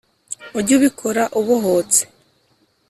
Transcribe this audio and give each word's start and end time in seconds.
ujye 0.57 0.73
ubikora 0.79 1.23
ubohotse 1.39 2.01